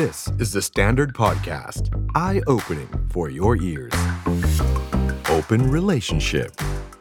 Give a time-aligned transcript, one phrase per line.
[0.00, 1.82] This is the Standard Podcast.
[2.16, 3.94] Eye opening for your ears.
[5.36, 6.50] Open Relationship.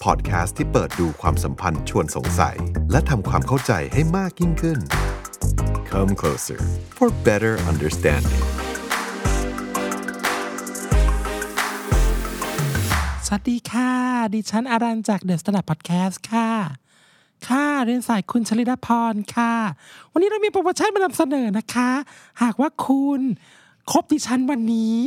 [0.06, 2.58] Podcast ที่เปิดดูความสัมพันธ์ชวนสงสัย
[2.92, 4.80] และทำความเข้าใจให้มากยิ่งขึ้น
[5.92, 6.60] Come closer
[6.98, 8.44] for better understanding.
[13.26, 13.92] สวัสดีค่ะ
[14.34, 16.53] ดิฉันอารันจากเดอะสตาร์พอดแคสต์ค่ะ
[17.50, 19.54] ค่ะเรียนสายคุณชลิดาพรค่ะ
[20.12, 21.90] วันนี้เรามีโปรโมชั่นมานำเสนอนะคะ
[22.42, 23.22] หากว่าคุณ
[23.92, 24.98] ครบดิฉันวันนี้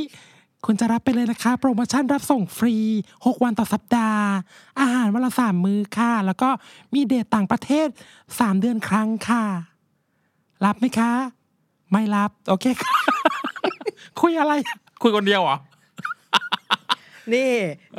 [0.66, 2.76] คุณจะรับไปเลยนะคะ โปรโมชั่นรับส่งฟรี
[3.14, 4.26] 6 วันต่อสัปดาห์
[4.80, 6.48] อาหารวันละสามมื้อค่ะ แล้วก็
[6.94, 7.88] มีเดทต่างประเทศ
[8.24, 9.44] 3 เดือนครั้งค่ะ
[10.64, 11.12] รับไหมคะ
[11.92, 12.94] ไม่รับ โอเคค่ะ
[14.20, 14.52] คุยอะไร
[15.02, 15.56] คุยคนเดียวเหรอ
[17.34, 17.52] นี่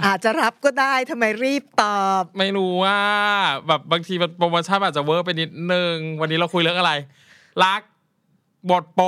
[0.05, 2.99] อาจจะรับก็ได้ทำไมรีบตอบ ไม่รู้ว่า
[3.67, 6.91] แบบบางทีมันโปรโมชั่นอาจจะเวอร์ไปนิดนึง วันนี้เราคุยเรื่องอะไร
[7.63, 7.81] รัก
[8.69, 9.07] หมดโปร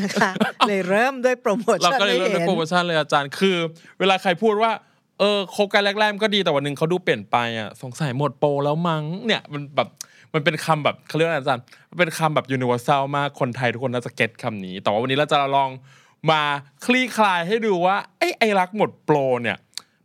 [0.00, 0.30] นะคะ
[0.68, 3.56] เลยเริ่มด้วยโปรโมเราชั่นก็เลยให้เริ่มเห็ด้วยนโปรโมชั่นเลยอาจารย์คือ
[3.98, 4.72] เวลาใครพูดว่า
[5.18, 9.88] เออคบกันแรกๆมันก็ดีแต่วันหนึ่งเขาดูเปลี่ยนไปอะสงสัยหมดโปรแล้วมั้งเนี่ยมันแบบ
[10.34, 15.70] มันเป็นคำแบบเขาเรียกว่าอะไรอาจารย์มันเป็นคำแบบ universal มากคนไทยทุกคนน่าจะ get คำนี้ แต่ว่าวันนี้เราจะลอง
[16.30, 16.40] มา
[16.84, 19.56] คลี่คลายให้ดูว่าไอ้ไอ้รักหมดโปรเนี่ย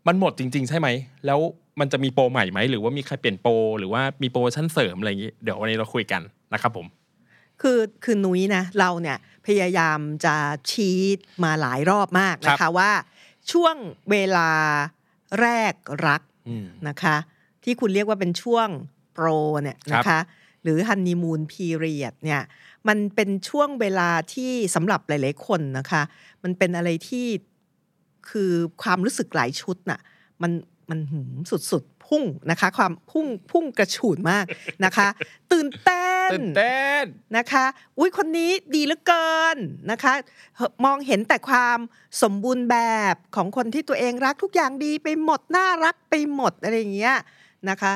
[0.08, 0.88] มันหมดจริง ๆ ใช่ไหม
[1.26, 1.40] แล้ว
[1.80, 6.22] มันจะมีโปรใหม่ไหม หรือว่ามีใครเปลี่ยนโปรหรือว่ามีโปรโมชั่นเสริมอะไรอย่างนี้ เดี๋ยววันนี้เราคุยกัน
[6.54, 6.88] นะครับผม
[7.62, 10.36] คือคือนุ้ยนะ เราเนี่ยพยายามจะ
[10.72, 11.00] ชี้
[11.44, 12.92] มาหลายรอบมากครันะคะบว่า
[13.52, 13.76] ช่วง
[14.12, 14.50] เวลา
[15.42, 15.74] แรก
[16.08, 17.16] รักอืมนะคะ
[17.64, 18.68] ที่คุณเรียกว่าเป็นช่วง
[19.14, 19.28] โปร
[19.64, 20.20] เนี่ยนะคะ
[20.64, 22.42] หรือฮันนีมูนพีเรียดเนี่ย
[22.88, 26.02] มันเป็นช่วงเวลาที่สำหรับหลาย ๆ คนนะคะ
[26.44, 27.28] มันเป็นอะไรที่
[28.30, 30.00] คือความรู้สึกหลายชุดน่ะ
[30.42, 30.52] มัน
[30.90, 31.38] มันหืม
[31.72, 34.46] สุดๆ พุ่งนะคะ ความพุ่งพุ่งกระฉูดมาก
[34.86, 35.08] นะคะ
[35.52, 37.04] ตื่นเต้นตื่นเต้น
[37.38, 37.66] นะคะ
[37.98, 39.58] อุ้ยคนนี้ดีเหลือเกิน
[39.92, 40.14] นะคะ
[40.56, 41.80] เอ่อมองเห็นแต่ความ
[42.22, 42.78] สมบูรณ์แบ
[43.14, 47.16] บของคนที่ตัวเองรักทุกอย่างดีไปหมดน่ารักไปหมดอะไรอย่างเงี้ย
[47.70, 47.94] นะคะ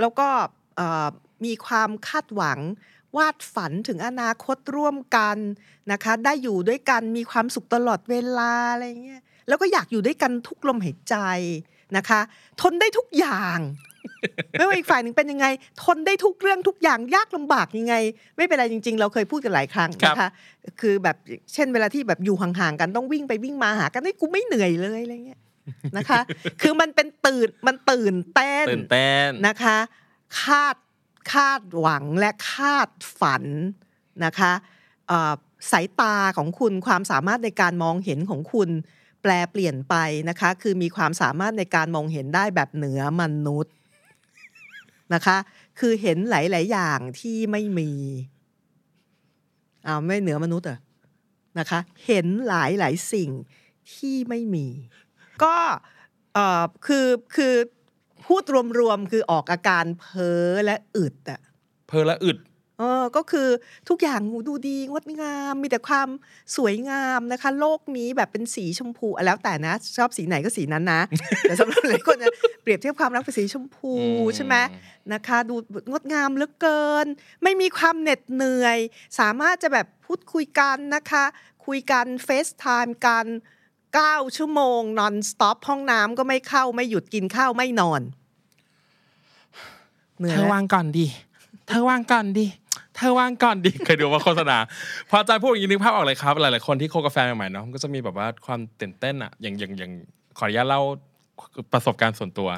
[0.00, 0.28] แล้วก็
[0.76, 1.08] เอ่อ
[1.44, 2.58] มีความคาดหวัง
[3.16, 5.36] วาดฝันถึงอนาคตร่วมกัน
[5.92, 11.16] นะคะ ได้อยู่ด้วยกันมีความสุขตลอดเวลาอะไรเงี้ยแล้วก็อยากอยู่ด้วยกันทุกลมหายใจ
[11.96, 12.20] นะคะ
[12.60, 13.58] ทนได้ทุกอย่าง
[14.52, 15.46] ไม่ว่าอีกฝ่ายหนึ่งเป็นยังไง
[15.84, 17.94] ทนได้ทุกเรื่องทุกอย่างยากลำบากยังไง
[18.36, 20.28] ไม่เป็นไรจริง ๆ เราเคยพูดกันหลายครั้งนะคะ
[20.80, 21.16] คือแบบ
[21.54, 25.40] เช่นเวลาที่แบบอยู่ห่างๆกันต้องวิ่งไปวิ่งมาหากันให้กูไม่เหนื่อยเลยอะไรเงี้ย
[25.96, 26.20] นะคะ
[26.62, 29.76] คือมันเป็นตื่นมันตื่นเต้นตื่นเต้นนะคะ
[30.40, 30.76] คาด
[31.32, 32.90] คาดหวังและคาด
[33.20, 33.44] ฝัน
[34.24, 34.52] นะคะ
[35.72, 38.70] สายตาของคุณความสามารถในการมองเห็นของคุณ
[39.22, 39.94] แปลเปลี่ยนไป
[40.28, 43.74] นะคะ คือมีความสามารถในการมองเห็นได้แบบเหนือมนุษย์
[45.14, 45.36] นะคะ
[45.78, 47.92] คือเห็นหลาย ๆ อย่างที่ไม่มี
[49.86, 50.78] อ้าวไม่เหนือมนุษย์เหรอ
[51.58, 53.30] นะคะ เห็นหลายหลายๆสิ่ง
[53.94, 54.66] ที่ไม่มี
[55.42, 55.56] ก็
[56.34, 57.54] เออคือคือ
[58.26, 58.42] พูด
[58.80, 61.40] รวมๆคือออกอาการเพ้อและอึดอะ
[61.88, 62.38] เพอละอึด
[62.78, 63.48] เออก็คือ
[63.88, 66.08] ทุกอย่างดูดีงดงามมีแต่ความ
[66.56, 71.00] สวยงามนะคะ โลกนี้แบบเป็นสีชมพูอะแล้วแต่นะ ชอบสีไหนก็สีนั้นนะ
[71.42, 74.56] แต่สำหรับหลายคนเนี่ยเปรียบเทียบความรักเป็นสีชมพูอืมใช่ไหม
[75.12, 75.54] นะคะ ดู
[75.90, 77.06] งดงามเหลือเกิน
[77.42, 78.78] ไม่มีความเหน็ดเหนื่อย
[79.18, 81.24] สามารถจะแบบพูดคุยกันนะคะ
[81.66, 83.26] คุยกัน FaceTime กัน
[83.96, 88.00] 9 ชั่วโมง non-stop ห้องน้ำก็ไม่เข้าไม่หยุดกินข้าวไม่นอน
[90.30, 91.06] เธอวางก่อนดิ
[91.68, 92.46] เธอวางก่อนดิ
[92.96, 94.58] เธอวางก่อนดิเคยดูว่าโฆษณา
[95.08, 99.92] พออาจารย์พูดอย่างนี้นึกภาพออกเลยครับ หลายๆคนที่คบกับแฟนใหม่ๆเนาะก็จะมีแบบว่าความตื่นเต้นอะอย่างอย่างอย่าง
[100.38, 100.80] ขออนุญาตเล่า
[101.72, 102.50] ประสบการณ์ส่วนตัว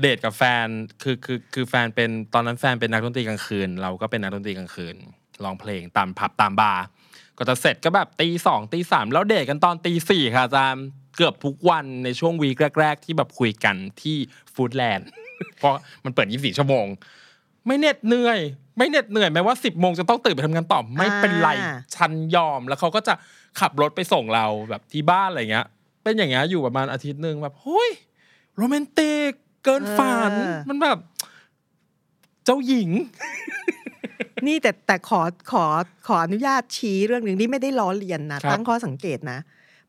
[0.00, 0.66] เดทกับแฟน
[1.02, 4.94] คือคือคือแฟนเป็นตอนนั้นแฟนเป็นนักดนตรีกลางคืน เราก็เป็นนักดนตรีกลางคืน
[5.44, 6.84] ร้องเพลงตามผับตามบาร์
[7.38, 10.84] ก็จะเสร็จก็แบบตีสองตีสามแล้วเดทกันตอนตีสี่ค่ะอาจารย์
[11.16, 14.16] เกือบทุกวันในช่วงวีคแรก ๆ ที่แบบคุยกันที่
[14.54, 15.08] ฟู้ดแลนด์
[15.58, 16.86] เพราะมันเปิด 24 ชั่วโมง
[17.66, 18.38] ไม่เหน็ดเหนื่อย
[18.76, 23.14] ไม่เหน็ดเหนื่อยแม้ว่า 10 โมงจะต้องตื่นไปทำงานต่อไม่เป็นไรอ่าฉันยอมแล้วเขาก็จะ
[23.60, 25.66] ขับรถไปส่งเราแบบที่บ้านอะไรเงี้ย
[26.02, 27.90] เป็นอย่างเงี้ยอยู่ประมาณอาทิตย์หนึ่งแบบเฮ้ย
[28.56, 29.30] โรแมนติก
[29.64, 30.32] เกินฝัน
[30.68, 30.98] มันแบบ
[32.44, 32.90] เจ้าหญิง
[34.46, 35.20] นี่แต่แต่ขอ
[35.52, 35.64] ขอ
[36.06, 39.38] ขออนุญาตชี้เรื่องหนึ่งนี่ไม่ได้ล้อเลียนนะครับตั้งข้อสังเกตนะ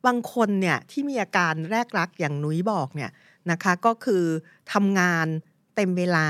[0.05, 3.11] บางคนเนี่ยที่มีอาการแรกรักอย่างนุ้ยบอกเนี่ย
[3.51, 4.23] นะคะ ก็คือ
[4.73, 5.27] ทำงาน
[5.75, 6.27] เต็มเวลา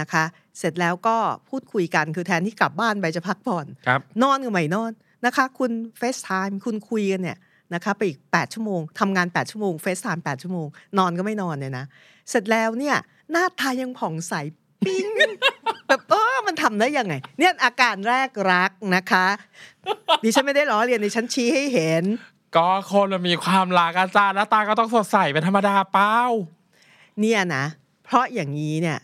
[0.00, 0.24] นะคะ
[0.58, 1.16] เสร็จแล้วก็
[1.48, 4.92] พูดคุยกันคือแทนที่กลับบ้านไปจะพักผ่อนครับนอนก็ไม่นอน
[5.26, 7.38] นะคะ คุณ FaceTime คุณคุยกันเนี่ย
[7.74, 10.66] นะคะไปอีก 8 ชั่วโมงทำงาน 8 ชั่วโมง FaceTime 8ชั่วโมง
[10.98, 11.84] นอนก็ไม่นอนเนี่ยนะ
[12.30, 12.96] เสร็จแล้วเนี่ย
[13.30, 14.34] หน้าตายังผ่องใส
[14.84, 15.04] ปิ๊ง
[15.88, 19.26] แบบเออมันทำได้ยังไง เนี่ยอาการแรกรักนะคะ
[20.24, 22.04] ดิฉันไม่ได้ล้อเลียนดิฉันชี้ให้เห็น
[22.56, 26.22] ก็คนมันมีความรักอาจารย์หน้าตาก็ต้องสดใสเป็นธรรมดาเปล่า
[27.20, 27.64] เนี่ยนะ
[28.04, 28.98] เพราะอย่างนี้เนี่ย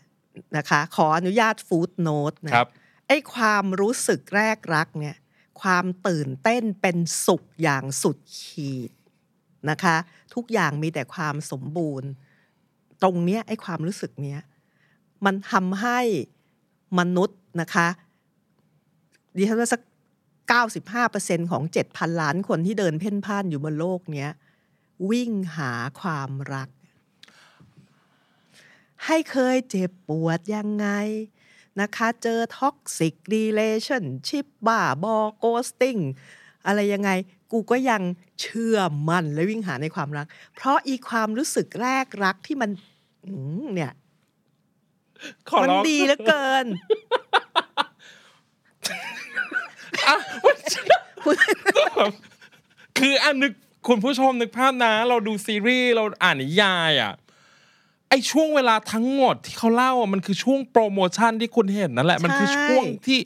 [0.57, 2.69] นะคะ ขออนุญาต footnote นะครับ
[3.09, 5.17] ไอ้ความรู้สึกแรกรักเนี่ย
[5.63, 8.93] ความตื่นเต้นเป็นสุขอย่างสุดขีด
[9.71, 9.97] นะคะ
[10.35, 12.09] ทุกอย่างมีแต่ความสมบูรณ์
[13.03, 14.41] ตรงเนี้ยไอ้ความรู้สึกเนี้ย
[15.25, 16.01] มันทำให้
[16.99, 17.89] มนุษย์นะคะ
[19.37, 19.81] ดิฉันว่าสัก
[20.61, 21.63] 95%ของ
[21.93, 24.31] 7,000 ล้านคนที่เดินเพ่นพ่านอยู่บนโลกเนี้ย
[25.11, 26.69] วิ่งหาความรัก
[29.07, 30.89] ให้เคยเจ็บปวดยังไง
[31.81, 35.99] นะคะเจอ toxic relationship บ้าบอ ghosting
[36.67, 37.11] อะไรยังไง
[37.53, 38.03] กูก็ยัง
[38.41, 38.79] เชื่อ
[39.09, 42.71] มั่นและวิ่งหาในความรัก เพราะอีความรู้สึกแรกรักที่มัน
[43.75, 43.93] เนี่ย
[45.49, 46.67] ขอมันร้องดีเหลือเกิน
[52.99, 53.53] คืออันนึก
[53.89, 57.15] คุณผู้ชมนึกภาพนะ เราดูซีรีส์เราอ่านนิยายอะ
[58.11, 63.19] ไอ้ช่วงเวลาทั้งหมดที่เขาเล่าอะมันคือช่วงโปรโมชั่นที่คุณเห็นนั่นแหละ มันคือช่วงที่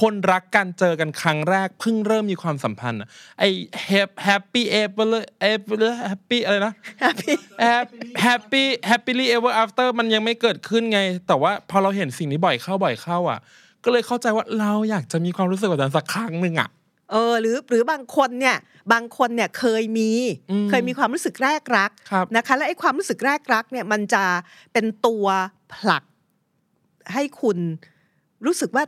[0.00, 3.08] คนรักกันเจอกันครั้งแรกเพิ่งเริ่มมีความสัมพันธ์อะ
[3.38, 13.38] ไอ้ happy ever ever happy อะไรนะ happy happily ever after มันยังไม่เกิดขึ้นไง แต่ว่าพอเราเห็นสิ่งนี้บ่อยเข้าบ่อยเข้าอะ
[13.84, 16.68] ก็เลยเข้าใจว่าเราอยากจะมีความรู้สึกแบบนั้นสักครั้งหนึ่งอะ
[17.10, 18.56] เออหรือหรือบางคนเนี่ย
[18.92, 20.10] บางคนเนี่ยเคยมี
[20.50, 24.24] อืมเคยมีความรู้สึกแรกรักครับนะคะและไอ้ความรู้สึกแรกรักเนี่ยมันจะ
[24.72, 25.26] เป็นตัว
[25.74, 26.02] ผลัก
[27.12, 27.58] ให้คุณ
[28.46, 28.84] รู้สึกว่า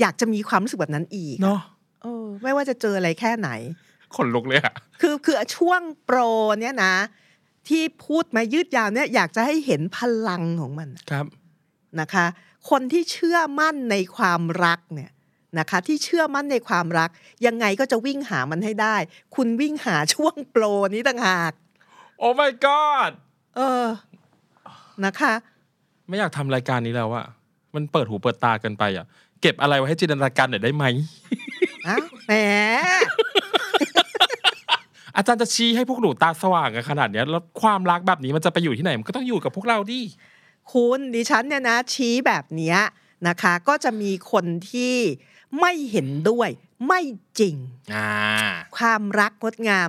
[0.00, 1.60] อยากจะมีความรู้สึกแบบนั้นอีกเนาะ
[2.02, 3.50] เออไม่ว่าจะเจออะไรแค่ไหน
[4.16, 6.18] ขนลุกเลยอะคือคือช่วงโปร
[6.60, 6.94] เนี่ยนะ
[7.68, 9.98] ที่พูดมายืดยาวเนี่ยอยากจะให้เห็นพ
[10.28, 11.26] ลังของมันครับ
[12.00, 12.26] นะคะ
[12.70, 15.10] คนที่เชื่อมั่นในความรักเนี่ย
[15.58, 17.10] นะคะ ที่เชื่อมั่นในความรัก
[17.46, 18.96] ยังไงก็จะวิ่งหามันให้ได้
[19.36, 20.64] คุณวิ่งหาช่วงโปร
[20.94, 21.52] นี้ต่างหาก
[22.18, 23.10] โอ้ my god
[23.56, 23.86] เออ
[25.04, 25.32] นะคะ
[26.08, 27.26] ไม่อยากทำรายการนี้แล้วอะ
[27.74, 29.06] มันเปิดหูเปิดตาเกันไปอะ
[29.40, 30.84] เก็บอะไรไว้ให้จินตนาการหน่อยได้ไหม
[31.86, 32.32] อ้าวแหม
[35.16, 40.00] อาจารย์จะชี้ให้พวกหนูตาสว่างกันขนาดเนี้ยแล้วความรักแบบนี้มันจะไปอยู่ที่ไหน มันก็ต้องอยู่กับพวกเราดิ
[40.72, 42.78] คุณดิฉันเนี่ยนะชี้แบบเนี้ย
[43.28, 44.94] นะคะ ก็จะมีคนที่
[45.60, 46.48] ไม่เห็นด้วย
[46.88, 47.00] ไม่
[47.38, 47.56] จริง
[47.94, 48.10] อ่า
[48.76, 49.88] ความรักงดงาม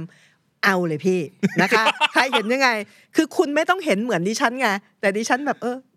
[0.64, 1.20] เอาเลยพี่
[1.62, 1.84] นะคะ
[2.14, 2.70] ใครเห็นยังไง
[3.16, 4.68] คือคุณไม่ต้องเห็นเหมือนดิฉันไง
[5.00, 5.93] แต่ดิฉันแบบเออแบบ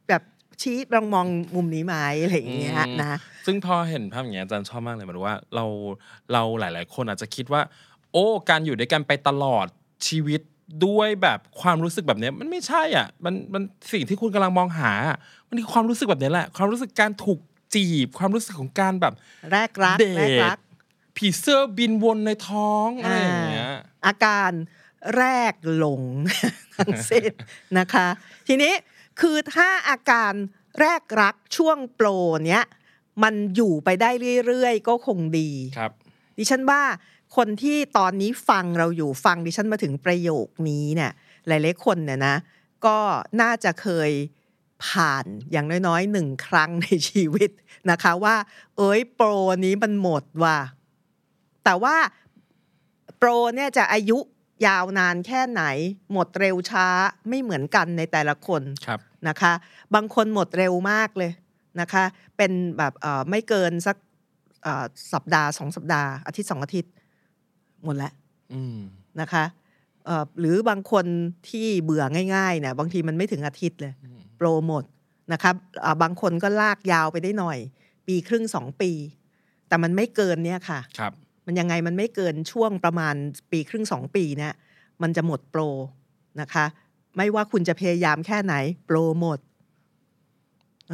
[0.62, 3.14] ชี้ลองมองมุมนี้ไหมอะไรอย่างเงี้ยอืมนะ
[3.46, 5.64] ซึ่งพอเห็นภาพอย่างเงี้ยอาจารย์ชอบมากเลยหมันว่าเรา
[6.32, 7.62] เราหลาย ๆ คนอาจจะคิดว่า
[8.12, 9.66] โอ้ การอยู่ด้วยกันไปตลอด
[10.06, 10.40] ชีวิต
[10.86, 13.62] ด้วยแบบความรู้สึกแบบเนี้ยมันไม่ใช่อะมันมัน
[13.92, 15.16] สิ่งที่คุณกำลังมองหาอะ
[15.48, 17.38] มันคือความรู้สึกแบบนี้แหละ ความรู้สึกการถูก
[17.74, 19.14] จีบ ความรู้สึกของการแบบ
[19.52, 20.58] แรกรักเดแรกรัทก
[21.16, 23.70] ผีเสื้อบินวนในท้องอะไรอย่างเงี้ย
[24.06, 24.50] อาการ
[25.16, 26.02] แรกหลง
[26.76, 27.30] ทั้งสิ้น
[27.78, 28.06] นะคะ
[28.48, 28.72] ทีนี้
[29.20, 30.32] คือถ้าอาการ
[30.80, 32.08] แรกรักช่วงโปร
[32.46, 32.64] เนี้ย
[33.22, 34.10] มันอยู่ไปได้
[34.46, 35.92] เรื่อยๆ ก็คงดีครับ
[36.38, 36.82] ดิฉันว่า
[37.36, 41.12] คนที่ตอนนี้ฟังเราอยู่ฟังดิฉันมาถึงประโยคนี้เนี่ย
[41.46, 42.36] หลายๆคนเนี่ยนะ
[42.86, 42.98] ก็
[43.40, 44.10] น่าจะเคย
[44.86, 47.50] ผ่านอย่างน้อยๆหนึ่งครั้งในชีวิต
[47.90, 48.36] นะคะ ว่า
[48.76, 49.28] เอ้ยโปร
[49.64, 50.58] นี้มันหมดว่ะ
[51.64, 51.96] แต่ว่า
[53.18, 54.18] โปรเนี่ยจะอายุ
[54.66, 55.62] ยาวนานแค่ไหน
[56.12, 56.86] หมดเร็วช้า
[57.28, 59.52] ไม่เหมือนกันในแต่ละคนครับ นะคะ
[59.94, 61.32] บางคนหมดเร็วมากเลย
[61.80, 62.04] นะคะ
[62.36, 63.96] เป็นแบบเอ่อไม่เกินสัก
[64.62, 66.92] เอ่อสัปดาห์สองสัปดาห์อาทิตย์สองอาทิตย์
[67.84, 68.12] หมดแล้ว
[68.52, 68.78] อืม
[69.20, 69.44] นะคะ
[70.06, 71.06] เอ่อหรือบางคน
[71.48, 72.04] ที่เบื่อ
[72.34, 73.92] ง่ายๆเนี่ยบางทีมันไม่ถึงอาทิตย์เลย
[74.36, 74.84] โปรโมท
[75.32, 75.54] นะครับ
[75.84, 77.58] อ่าบางคนก็ลากยาวไปได้หน่อย
[78.06, 78.90] ปีครึ่งสองปี
[79.68, 81.12] แต่มันไม่เกินเนี่ยค่ะครับ
[81.46, 83.14] มันยังไงมันไม่เกินช่วงประมาณ
[83.52, 84.52] ปีครึ่งสองปีเนี่ย
[85.02, 85.62] มันจะหมดโปร
[86.40, 86.64] นะคะ
[87.16, 88.54] ไม่ว่าคุณจะพยายามแค่ไหน
[88.86, 89.38] โปรหมด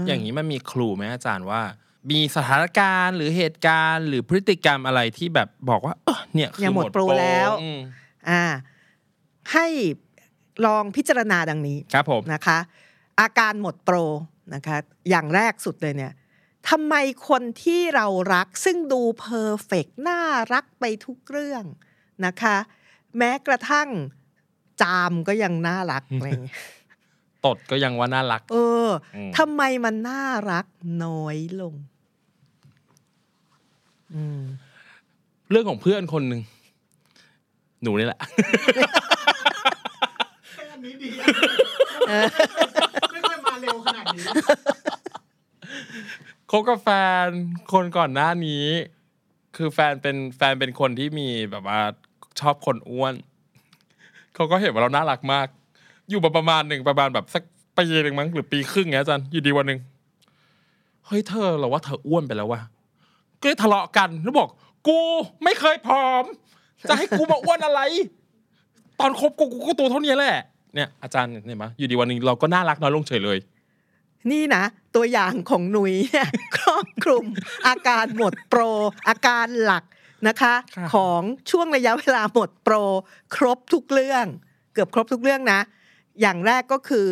[0.05, 1.63] มอย่างนี้มันมีครูไหมอาจารย์ว่า
[2.11, 7.81] มีสถานการณ์หรือเหตุการณ์หรือพฤติกรรมอะไรที่แบบบอกว่าเออเนี่ยคือเนี่ยหมดโปรแล้วอืม
[8.31, 8.45] อ่า
[9.53, 9.67] ให้
[10.67, 12.59] ลองพิจารณาดังนี้ครับผมนะคะ
[13.21, 13.97] อาการหมดโปร
[14.55, 14.77] นะคะ
[15.11, 16.13] อย่างแรกสุดเลยเนี่ย
[16.71, 16.95] ทำไม
[17.29, 20.21] คนที่เรารักซึ่งดูเพอร์เฟกน่า
[20.53, 21.65] รักไปทุกเรื่อง
[22.27, 22.57] นะคะ
[23.19, 23.89] แม้กระทั่ง
[24.83, 26.57] จามก็ยังน่ารักอะไรอย่างเงี้ย
[27.45, 30.67] ตดก็ยังว่าน่ารัก เอออมทำไมมันน่ารัก
[31.05, 31.75] น้อยลง
[34.15, 34.41] อืม
[35.51, 36.41] เรื่องของเพื่อนคนหนึ่ง
[37.83, 38.21] หนูนี่แหละ
[40.53, 41.09] แค่อันนี้ดี
[43.13, 44.25] ไม่ค่อยมาเร็วขนาดนี้
[46.51, 46.89] คบกับแฟ
[47.25, 47.27] น
[47.73, 48.67] คนก่อนหน้านี้
[49.57, 51.81] คือแฟนเป็นแฟนเป็นคนที่มีแบบว่า
[52.41, 53.15] ชอบคนอ้วน
[54.35, 55.47] เขาก็เห็นว่าเราน่ารักมาก
[56.11, 57.43] อยู่ประมาณหนึ่งประมาณแบบสัก
[57.79, 59.79] ปีหนึ่งมั้งหรือปีครึ่งเงี้ยอาจันอยู่ดีวันหนึ่ง
[61.07, 62.61] เฮ้ยเธอเราว่าเธออ้วนไปแล้วว่ะ
[63.43, 64.49] ก็ทะเลาะกันแล้วบอก
[64.89, 64.99] กู
[65.45, 66.25] ไม่เคยผอม
[66.89, 67.81] จะให้กูมาอ้วนอะไร
[69.01, 70.37] ตอนคบกูกูก็ตัวเท่านี้แหละ
[70.75, 73.39] เนี่ยอาจารย์เห็นไหมอยู่ดีวันหนึ่งเราก็น่ารักน้อยลงเฉยเลย
[74.31, 74.63] นี่นะ
[74.95, 77.25] ตัวอย่างของหนุยเนี่ยครอบคลุม
[77.67, 78.61] อาการหมดโปร
[79.09, 79.85] อาการหลัก
[80.29, 82.75] นะคะค่ะของช่วงระยะเวลาหมดโปร
[83.35, 84.27] ครบทุกเรื่อง
[84.75, 85.61] เกือบครบทุกเรื่องนะ
[86.21, 87.07] อย่างแรกก็คือ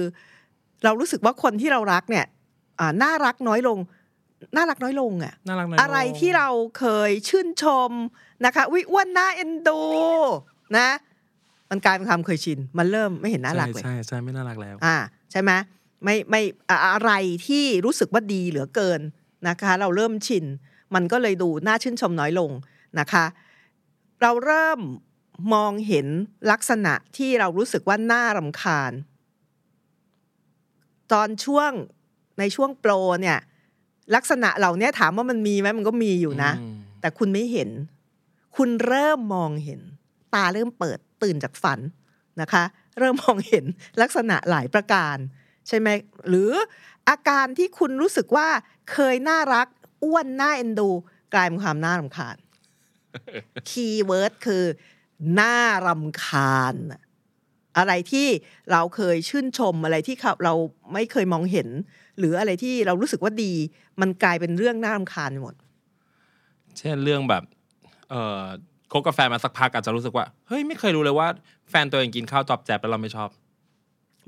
[0.84, 2.26] เรารู้สึกว่าคนที่เรารักเนี่ย
[2.80, 3.78] อ่าน่ารักน้อยลง
[4.56, 6.48] น่ารักน้อยลงอะน่ารักน้อยลงอะไรที่เรา
[6.78, 7.90] เคยชื่นชม
[8.44, 9.82] นะคะวิอ้วนน่าเอ็นดู
[10.78, 10.88] นะ
[11.70, 14.96] มันกลายเป็นความเคยชิน มันเริ่มไม่เห็นน่ารักเลยใช่ใช่ใช่ไม่น่ารักแล้ว อ่า
[15.30, 15.50] ใช่ไหม
[16.04, 17.12] ไม่ไม่อ่าอะไร
[17.46, 19.00] ที่รู้สึกว่าดีเหลือเกิน
[19.48, 20.44] นะคะ เราเริ่มชิน
[20.94, 22.50] มันก็เลยดูน่าชื่นชมน้อยลง
[22.98, 23.24] นะคะ
[24.20, 24.80] เราเริ่ม
[25.54, 26.06] มองเห็น
[26.50, 28.92] ลักษณะที่เรารู้สึกว่าน่ารำคาญ
[31.12, 31.72] ตอนช่วง
[32.38, 33.38] ในช่วงโปรเนี่ย
[34.14, 37.70] ลักษณะเหล่านี้ถามว่ามันมีไหมมันก็มีอยู่นะอืมแต่คุณไม่เห็น
[38.56, 39.80] คุณเริ่มมองเห็น
[40.34, 41.80] ตาเริ่มเปิดตื่นจากฝัน
[42.40, 42.64] นะคะ
[42.98, 43.64] เริ่มมองเห็น
[44.00, 45.16] ลักษณะหลายประการ
[45.68, 45.88] ใช่ไหม
[46.28, 46.50] หรือ
[47.08, 48.48] อาการที่คุณรู้สึกว่า
[48.92, 49.66] เคยน่ารัก
[50.04, 50.90] อ้วนน่าเอ็นดู
[51.34, 52.36] กลายเป็นความน่ารำคาญ
[53.70, 54.64] คีย์เวิร์ดคือ
[55.40, 57.02] น่ารำคาญน่ะ
[57.78, 58.26] อะไรที่
[58.72, 60.54] เราเคยชื่นชมอะไรที่เขาเรา
[60.92, 61.68] ไม่เคยมองเห็น
[62.18, 63.52] หรืออะไรที่เรารู้สึกว่าดี
[64.00, 65.54] มันกลายเป็นเรื่องน่ารำคาญไปหมด
[66.78, 67.42] เช่นเรื่องแบบ
[68.10, 68.42] เอ่อ
[68.92, 71.28] คบกับแฟนมาสักพักอาจจะรู้สึกว่า เฮ้ยไม่เคยรู้เลยว่า
[71.70, 73.28] แฟนตัวเองกินข้าวตอบแจบแล้วเราไม่ชอบ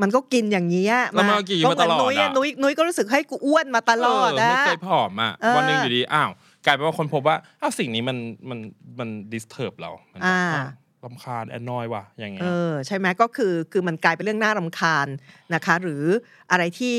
[0.03, 6.31] มันก็กินอย่างนี้ยแล้วมันก็กินมาตลอดก็เหนุ้ยอะนุ้ยนุ้ยก็รู้สึกให้กูอ้วนมาตลอดเไม่อะเคยผอมอะเออวันหนึ่งอยู่ดีอ้าว
[6.65, 8.17] กลายเป็นว่าคนพบว่าอ้าวสิ่งนี้มัน
[8.51, 8.59] มัน
[8.99, 10.69] มันดิสเทิร์บเรามันแบบอ่าอ้าว
[11.05, 15.09] รำคาญแอนนอยว่ะอย่างเงี้ยเออใช่ไหมก็คือคือมันกลายเป็นเรื่องน่ารำคาญ
[15.55, 16.05] นะคะ หรือ
[16.51, 16.97] อะไรที่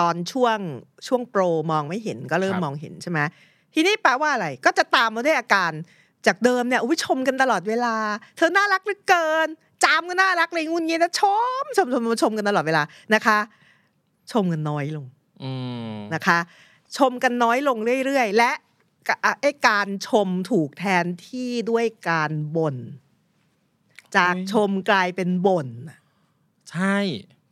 [0.00, 0.58] ตอนช่วง
[1.06, 3.18] ช่วงโปรมองไม่เห็นก็เริ่มมองเห็นใช่ไหม
[3.74, 5.72] ทีนี้แปลว่าอะไรก็จะตามมาด้วยอาการ
[6.26, 7.94] จากเดิมเนี่ยอุ้ยชมกันตลอดเวลา
[8.36, 9.48] เธอน่ารักเหลือเกิน
[9.84, 11.22] จามก็น่ารักเลยงุนงี้นะช
[11.62, 12.82] มชมชมชมกันตลอดเวลา
[13.14, 13.38] นะคะ
[14.32, 15.04] ชมกันน้อยลง
[15.42, 15.52] อื
[15.92, 16.38] มนะคะ
[16.98, 17.76] ชมกันน้อยลง
[18.06, 18.69] เรื่อยๆ และกะอะ
[19.40, 22.76] ไอ้การชมถูกแทนที่ด้วยการบ่น
[24.16, 25.68] จากชมกลายเป็นบ่น
[26.70, 26.96] ใช่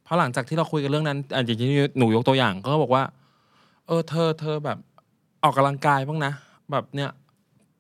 [0.04, 3.04] เพราะหลังจากที่เราคุยกันเรื่องนั้นอะอย่างที่หนูยกตัวอย่างก็บอกว่า
[3.86, 4.78] เออ เธอเธอแบบ
[5.42, 6.32] ออกกำลังกายบ้างนะ
[6.70, 7.10] แบบเนี้ย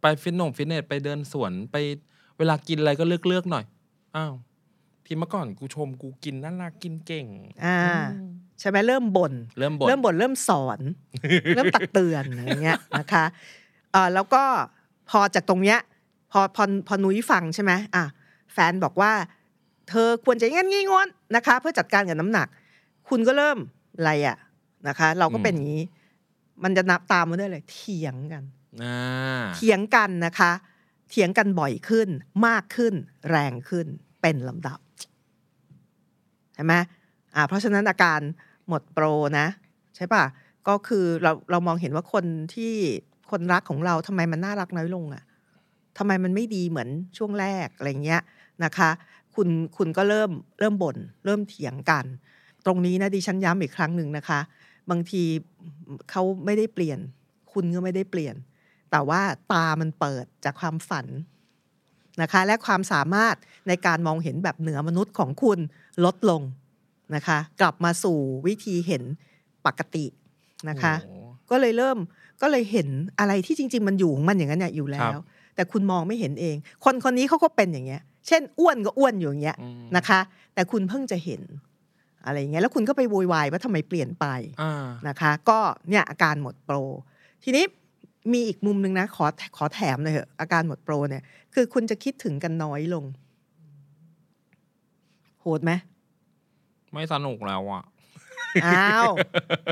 [0.00, 1.76] ไปฟิตนงฟิตเนสไปเดินสวนไป
[2.38, 3.64] เวลากินอะไรก็เลือกเลือกๆหน่อย
[4.16, 4.32] อ้าว
[5.04, 7.26] ที่เมื่อก่อนกูชมกูกินน่ารักกินเก่ง
[7.64, 7.78] อ่า
[8.60, 10.80] ใช่ไหมเริ่มบ่นเริ่มบ่นเริ่มบ่นเริ่มสอน
[11.56, 13.24] เริ่มตักเตือนอะไรเงี้ยนะคะ
[13.92, 14.42] เอ่อแล้วก็
[15.10, 15.78] พอจากตรงเนี้ย
[16.32, 18.04] พอพอพอนุ้ยฟังใช่ไหมอะ
[18.52, 19.12] แฟนบอกว่า
[19.88, 22.48] เธอควรจะงั้นงี้งอนนะคะ เพื่อจัดการกับน้ำหนัก
[23.08, 23.58] คุณก็เริ่ม
[23.96, 24.36] อะไรอะ
[24.88, 25.82] นะคะ เราก็เป็นอย่างนี้
[26.62, 28.42] มันจะนับตามมาด้วยเลย เถียงกัน
[28.82, 30.52] อ่าเถียงกันนะคะ
[31.10, 32.08] เถียงกันบ่อยขึ้น
[32.46, 32.94] มากขึ้น
[33.30, 33.86] แรงขึ้น
[34.22, 34.78] เป็นลำดับ
[36.54, 36.74] ใช่ไหม
[37.34, 38.20] อ่าเพราะฉะนั้นอาการ
[38.68, 39.04] หมดโปร
[39.38, 39.46] นะ
[39.96, 40.24] ใช่ปะ
[40.68, 42.74] ก็คือเราเรามองเห็นว่าคนที่
[43.30, 45.22] คนรักของเราทำไมมันน่ารักน้อยลงอะ
[45.98, 48.22] ทำไมมันไม่ดีเหมือนช่วงแรกอะไรเงี้ย
[48.64, 48.90] นะคะ
[49.34, 52.04] คุณคุณก็เริ่มเริ่มบ่นเริ่มเถียงกัน
[52.64, 54.40] ตรงนี้นะดิฉันย้ำอีกครั้งหนึ่งนะคะ
[54.90, 55.22] บางที
[56.10, 56.98] เขาไม่ได้เปลี่ยน
[57.52, 58.34] คุณก็ไม่ได้เปลี่ยน
[58.90, 59.20] แต่ว่า
[59.52, 61.06] ตามันเปิดจากความฝัน
[62.22, 63.36] นะคะ และความสามารถ
[63.68, 65.58] ในการมองเห็นแบบเหนือมนุษย์ของคุณ
[66.04, 66.42] ลดลง
[67.14, 69.02] นะคะ กลับมาสู่วิธีเห็น
[69.66, 70.04] ปกติ
[70.68, 71.16] นะคะโอ้
[71.50, 71.98] ก็เลยเริ่ม
[72.42, 72.88] ก็เลยเห็น
[73.18, 75.24] อะไรที่จริง ๆ มันอยู่ของมันอย่างนั้นเนี่ยอยู่แล้ครัวบ
[75.54, 80.20] แต่คุณมองไม่เห็นเอง คนคนนี้เขาก็เป็นอย่างเงี้ย เช่นอ้วนก็อ้วนอยู่อย่างเงี้ยอืมนะคะ
[80.54, 81.42] แต่คุณเพิ่งจะเห็น
[82.24, 84.26] อะไรอย่างเงี้ยแล้วคุณก็ไปโวยวายว่าทำไมเปลี่ยนไป
[84.62, 85.58] อ่านะคะ ก็
[85.90, 86.76] เนี่ยอาการหมดโปร
[87.44, 87.64] ทีนี้
[88.32, 89.24] มีอีกมุมหนึ่งนะขอ
[89.56, 91.22] ขอแถมเลยเหอะอาการหมดโปรเนี่ย
[91.54, 93.04] คือคุณจะคิดถึงกันน้อยลง
[95.40, 95.72] โหดไหม
[96.92, 97.84] ไม่สนุกแล้วอะ
[98.66, 99.10] อ้าว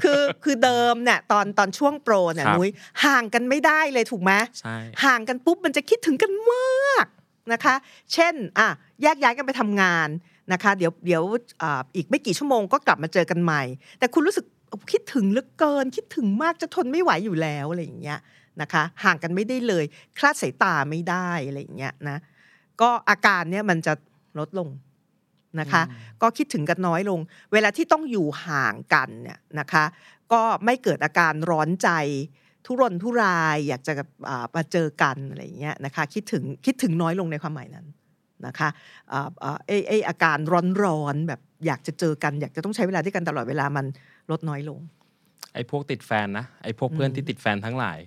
[0.05, 2.71] คือคือเดิมเนี่ยตอนตอนช่วงโปรเนี่ยครับนุ้ย
[3.05, 7.07] ห่างกันไม่ได้เลยถูกไหมใช่ห่างกันปุ๊บมันจะคิดถึงกันมาก
[7.53, 7.75] นะคะ
[8.13, 8.69] เช่นอะ
[9.03, 10.09] แยกย้ายกันไปทำงาน
[10.53, 11.23] นะคะเดี๋ยวเดี๋ยว
[11.63, 13.63] อ่าอีกไม่กี่ชั่วโมงก็กลับมาเจอกันใหม่
[13.99, 14.47] แต่คุณรู้สึก
[14.93, 18.19] คิดถึงเหลือเกิน คิดถึงมากจะทนไม่ไหวอยู่แล้วอะไรอย่างเงี้ย
[18.61, 19.85] นะคะห่างกันไม่ได้เลย
[20.19, 22.19] คลาดสายตาไม่ได้อะไรอย่างเงี้ยนะ
[22.81, 23.95] ก็อาการเนี่ยมันจะ
[24.39, 24.69] ลดลง
[25.61, 25.83] นะคะ
[26.23, 27.21] ก็คิดถึงกันน้อยลง
[27.53, 29.85] เวลาที่ต้องอยู่ห่างกันเนี่ยนะคะ
[30.33, 31.91] ก็ไม่เกิดอาการร้อนใจ
[32.67, 33.93] ทุรนทุรายอยากจะ
[34.29, 37.87] อ่ามาเจอกันอะไรอย่างเงี้ยนะคะคิดถึงคิดถึงน้อยลงในความหมายนั้น
[38.47, 38.69] นะคะ
[39.13, 40.39] อ่าอ่าไอไออาการ
[40.85, 43.87] ร้อนๆแบบอยากจะเจอกัน อยากจะต้องใช้เวลาด้วยกันตลอดเวลามัน
[44.31, 44.79] ลดน้อยลง
[45.55, 47.99] ไอ้พวกติดแฟนนะไอ้พวกเพื่อนที่ติดแฟนทั้งหลาย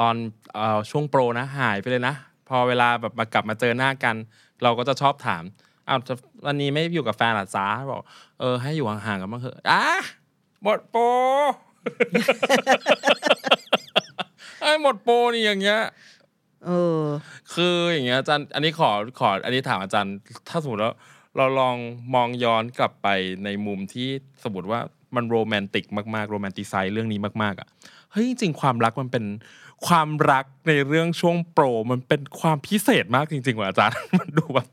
[0.00, 0.14] ตอน
[0.54, 2.14] เอ่อช่วงโปรนะหายไปเลยนะ
[2.48, 4.16] พอเวลาแบบมากลับมาเจอหน้ากัน
[4.62, 5.42] เราก็จะชอบถาม
[5.88, 6.14] อ้าวจะ
[6.46, 8.00] วันนี้ไม่อยู่กับแฟนเหรอจ้าบอก
[8.40, 9.84] เออ ให้อยู่ห่างๆกันบ้างเถอะอะ
[10.62, 11.02] หมดโปร
[14.60, 15.80] ไอ้หมดโปรนี่อย่างเงี้ย
[16.66, 17.02] เออ
[17.54, 20.14] คืออย่างเงี้ยอาจารย์ อันนี้ขอขอ อันนี้ถามอาจารย์
[20.48, 20.94] ถ้าสมมติแล้ว
[21.36, 21.76] เราลอง
[22.14, 23.08] มองย้อนกลับไป
[23.44, 24.08] ในมุมที่
[24.44, 24.80] สมมติว่า
[25.14, 27.68] มันโรแมนติกมากๆโรแมนติไซส์เรื่องนี้มากๆอะ
[28.12, 29.24] เฮ้ยจริงๆความรักมันเป็น
[29.86, 34.68] ความรักในเรื่องช่วงโปร มันเป็นความพิเศษมากจริงๆว่ะอาจารย์ มันดูแบบ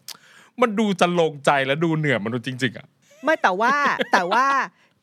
[0.61, 2.87] มันดูจะลงใจและดูเหนือมนุษย์จริง ๆอะ
[3.23, 3.73] ไม่แต่ว่า
[4.11, 4.45] แต่ว่า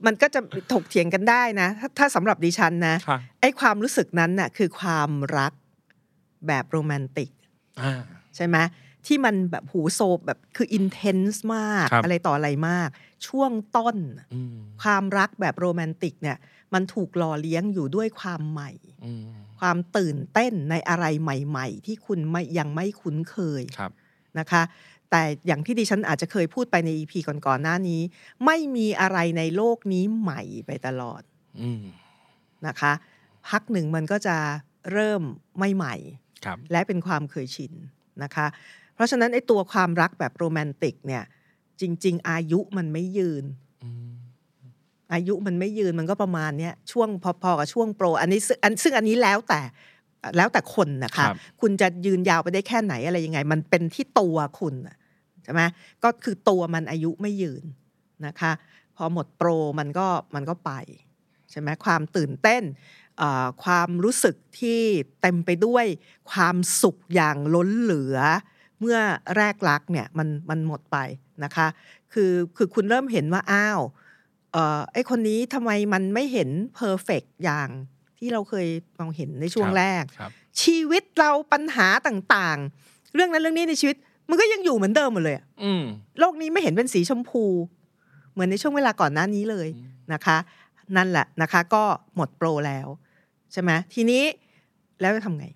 [0.07, 0.41] มันก็จะ
[0.73, 5.53] ถกเถียงกันได้นะ ถ้าถ้าสำหรับดิฉันนะค่ะไอ้ความรู้สึกนั้นน่ะคือความรัก
[6.47, 7.31] แบบโรแมนติก
[7.83, 8.03] อ่า
[8.37, 8.57] ใช่ไหม
[9.07, 12.89] ที่มันแบบหูโซบแบบคืออินเทนส์มากครับอะไรต่ออะไรมาก
[13.27, 13.97] ช่วงต้น
[14.35, 16.37] อืมความรักแบบโรแมนติกเนี่ย
[16.75, 18.71] มันถูกหล่อเลี้ยงอยู่ด้วยความใหม่
[19.05, 19.25] อืม
[19.61, 23.91] ความตื่นเต้นในอะไรใหม่ ๆ ที่คุณไม่ยังไม่คุ้นเคยครับ
[24.39, 24.63] นะคะ
[25.11, 28.01] แต่อย่างที่ดิฉันอาจจะเคยพูดไปใน EP ก่อนๆหน้านี้
[28.47, 31.23] ไม่มีอะไรในโลกนี้ใหม่ไปตลอด
[31.61, 31.83] อืม
[32.67, 32.93] นะคะ
[33.49, 34.37] พักหนึ่งมันก็จะ
[34.93, 35.23] เริ่ม
[35.59, 35.95] ไม่ใหม่
[36.45, 37.73] ครับและเป็นความเคยชิน
[38.23, 38.47] นะคะ
[38.95, 41.25] เพราะฉะนั้นไอ้ตัวความรักแบบโรแมนติกเนี่ย
[41.81, 43.45] จริง ๆ อายุมันไม่ยืน
[43.83, 44.11] อืม
[45.13, 47.09] อายุมันไม่ยืนมันก็ประมาณเนี้ยช่วง
[47.43, 49.61] พอๆกับช่วงโปร อันนี้ซึ่งอันซึ่งอันนี้แล้วแต่
[50.37, 55.67] แล้วแต่คนนะคะครับคุณจะยืนยาวไปได้แค่ไหนอะไรยังไง มันเป็นที่ตัวคุณน่ะใช่ไหม
[56.05, 57.65] ก็คือตัวมันอายุไม่ยืน
[58.27, 58.53] นะคะ
[58.97, 60.73] พอหมดโปรมันก็มันก็ไป
[61.51, 62.63] ใช่ไหมความตื่นเต้น
[63.19, 64.81] เอ่อความรู้สึกที่
[65.21, 65.87] เต็มไปด้วย
[66.31, 68.19] ความสุขอย่างล้นเหลือ
[68.81, 68.99] เมื่อ
[69.37, 70.99] แรกรักเนี่ยมันมันหมดไป
[71.45, 71.67] นะคะ
[72.13, 73.81] คือคือคุณเริ่มเห็นว่าอ้าว
[74.53, 77.69] เอ่อไอคนนี้ทำไมมันไม่เห็นเพอร์เฟกอย่าง
[78.19, 78.67] ที่เราเคย
[78.99, 80.31] มองเห็นในช่วงครับแรกครับ
[80.63, 83.97] ชีวิตเราปัญหาต่างๆ เรื่องนั้นเรื่องนี้ในชีวิต
[84.31, 85.83] มันก็ยังอยู่เหมือนเดิมหมดเลยอะอืม
[86.19, 87.45] โลกนี้ไม่เห็นเป็นสีชมพู
[88.33, 89.69] เหมือนในช่วงเวลาก่อนหน้านี้เลย
[90.13, 90.37] นะคะ
[90.97, 91.83] นั่นแหละนะคะ ก็
[92.17, 92.87] หมดโปรแล้ว
[93.53, 94.23] ใช่ไหมทีนี้
[95.01, 95.47] แล้วจะทำไง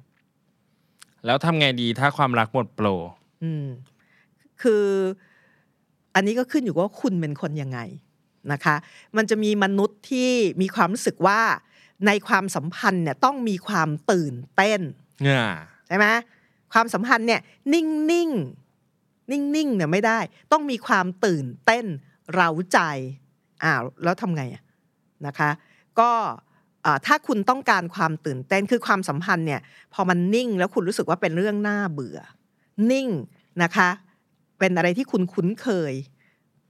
[1.26, 2.86] แล้วทำไงดีถ้าความรักหมดโปร
[3.42, 3.66] อืม
[4.62, 4.84] คือ
[6.14, 7.78] อันนี้ก็ขึ้นอยู่ว่าคุณเป็นคนยังไง
[8.52, 8.76] นะคะ
[9.16, 11.40] มันจะมีมนุษย์ที่มีความรู้สึกว่า
[12.06, 14.80] ในความสัมพันธ์เนี่ยต้องมีความตื่นเต้น
[15.22, 15.46] เนี่ย
[15.88, 16.06] ใช่ไหม
[16.72, 17.40] ความสัมพันธ์เนี่ย
[17.72, 18.30] นิ่งนิ่ง
[19.30, 20.18] นิ่งนิ่งๆเนี่ยไม่ได้
[20.52, 21.86] ต้องมีความตื่นเต้น
[22.34, 22.78] เร้าใจ
[23.64, 24.62] อ้าวแล้วทำไงอะ
[25.26, 25.50] นะคะ
[26.00, 26.10] ก็
[26.84, 29.60] อ่าถ้าคุณต้องการความตื่นเต้นคือความสัมพันธ์เนี่ย
[29.94, 32.18] พอมันนิ่งแล้วคุณรู้สึกว่าเป็นเรื่องน่าเบื่อ
[32.90, 33.08] นิ่ง
[33.62, 33.88] นะคะ
[34.58, 35.94] เป็นอะไรที่คุณคุ้นเคย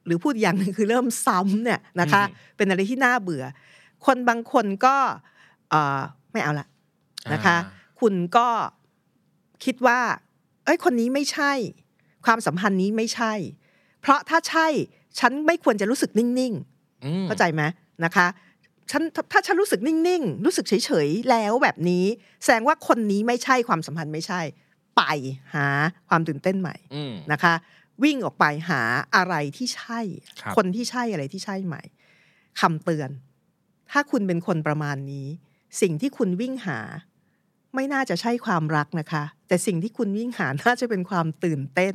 [0.06, 2.22] หรือพูดอย่างหนึ่งคือเริ่มซ้ำเนี่ยนะคะ
[2.56, 3.44] เป็นอะไรที่น่าเบื่อ
[4.06, 4.96] คนบางคนก็
[5.70, 6.00] เอ่อ
[6.32, 6.66] ไม่เอาละ
[7.32, 8.48] นะคะอ่าคุณก็
[9.64, 10.00] คิดว่า
[10.64, 11.52] เอ้ยคนนี้ไม่ใช่
[12.24, 13.32] ความสัมพันธ์นี้ไม่ใช่
[14.00, 14.66] เพราะถ้าใช่
[15.18, 16.54] ฉันไม่ควรจะรู้สึกนิ่ง
[17.04, 17.62] อืมๆเข้าใจไหม
[18.04, 18.26] นะคะ
[18.90, 22.04] ฉันถ้าฉันรู้สึกนิ่งๆ รู้สึกเฉยๆ แล้วแบบนี้
[22.42, 24.40] แสดงว่าคนนี้ไม่ใช่ความสัมพันธ์ไม่ใช่
[24.96, 25.02] ไป
[25.54, 25.66] หา
[26.08, 27.54] ความตื่นเต้นใหม่อืมนะคะ
[28.04, 28.80] วิ่งออกไปหา
[29.16, 30.00] อะไรที่ใช่
[30.40, 31.82] ครับคนที่ใช่อะไรที่ใช่ใหม่
[32.60, 33.10] คำเตือน
[33.90, 35.26] ถ้าคุณเป็นคนประมาณนี้
[35.80, 36.78] สิ่งที่คุณวิ่งหา
[37.74, 41.94] ไม่น่าจะใช่ความรักนะคะ แต่สิ่งที่คุณวิ่งหาน่าจะเป็นความตื่นเต้น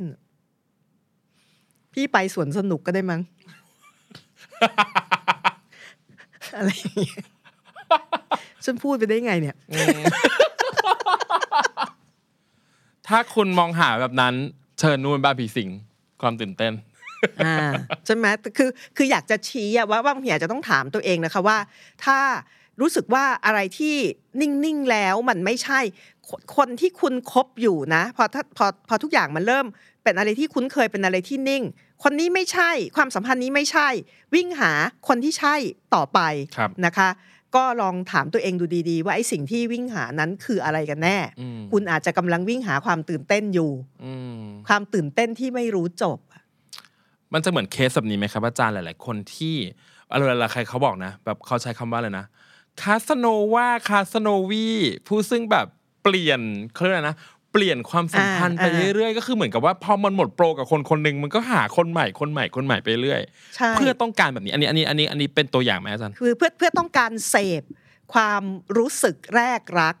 [1.92, 3.20] พี่ไปสวนสนุกก็ได้มั้ง
[6.56, 7.22] อะไรอย่างเงี้ย
[8.64, 9.56] ฉันพูดไปได้ไงเนี่ย
[13.08, 14.34] ถ้าคุณมองหาแบบนั้น
[14.78, 15.68] เชิญนู่นบ้านผีสิง
[16.22, 16.72] ความตื่นเต้น
[17.46, 17.56] อ่า
[18.06, 21.58] ใช่ไหมแต่คือคืออยากจะชี้อะว่าบางทีอาจจะต้องถามตัวเองนะคะว่า
[22.04, 22.18] ถ้า
[22.80, 23.96] รู้สึกว่าอะไรที่
[24.40, 25.80] นิ่งๆแล้วมันไม่ใช่
[26.28, 29.66] คนคนที่คุณคบอยู่นะพอถ้าพอพอทุกอย่างมันเริ่ม
[30.02, 31.62] เป็นอะไรที่คุ้นเคยเป็นอะไรที่นิ่ง
[32.02, 33.88] คนนี้ไม่ใช่ความสัมพันธ์นี้ไม่ใช่
[34.34, 34.72] วิ่งหา
[35.08, 35.54] คนที่ใช่
[35.94, 36.20] ต่อไป
[36.56, 37.08] ครับนะคะ
[37.56, 43.70] ก็ลองถามตัวเองดูดีๆ ว่าไอ้สิ่งที่วิ่งหานั้นคืออะไรกันแน่อืมคุณอาจจะกำลังวิ่งหาความตื่นเต้นอยู่
[44.04, 46.18] อืมความตื่นเต้นที่ไม่รู้จบ
[47.32, 49.56] มันจะเหมือนเคสแบบนี้ไหมครับอาจารย์หลาย ๆ คนที่
[50.10, 52.26] อะไรเวลาใครเขาบอกนะ แบบเขาใช้คำว่าอะไรนะ
[52.82, 54.68] คาสโนวาคาสโนวี
[55.06, 55.66] ผู้ซึ่งแบบ
[56.02, 56.40] เปลี่ยน
[56.74, 57.16] เขาเรียกอะไรนะ
[57.52, 63.20] เปลี่ยนความสัมพันธ์ไปอ่าเรื่อยๆก็คือเหมือนกับว่าพอมันหมดโปรกับคนคนหนึ่งมันก็หาคนใหม่คนใหม่คนใหม่ไปเรื่อย
[63.56, 67.62] ใช่เพื่อต้องการแบบนี้อันนี้อันนี้อันนี้อันนี้เป็นตัวอย่างไหมอาจารย์คือเพื่อเพื่อต้องการเสพ
[68.14, 68.42] ความ
[68.76, 69.96] รู้สึกแรกรัก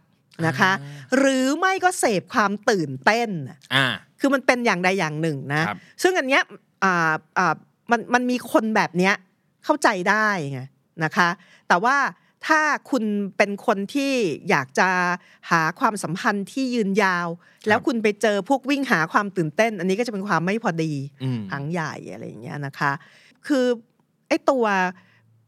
[0.46, 0.72] นะคะ
[1.18, 3.86] หรือไม่ก็เสพความตื่นเต้นน่ะอ่า
[4.20, 6.42] คือมันเป็นอย่างใดอย่างหนึ่งนะครับซึ่งอันเนี้ย
[6.84, 7.54] อ่าอ่า
[7.90, 9.14] มันมันมีคนแบบเนี้ย
[9.64, 10.60] เข้าใจได้ไง
[11.04, 11.28] นะคะ
[11.68, 11.96] แต่ว่า
[12.46, 13.04] ถ้าคุณ
[13.36, 14.12] เป็นคนที่
[14.50, 14.88] อยากจะ
[15.50, 17.28] หาความสัมพันธ์ที่ยืนยาว
[17.68, 22.92] แล้วคุณไปเจอพวกวิ่งหาความตื่นเต้น อันนี้ก็จะเป็นความไม่พอดีอืมอังใหญ่อะไรอย่างเงี้ยนะคะ
[23.46, 23.66] คือ
[24.28, 24.64] ไอ้ตัว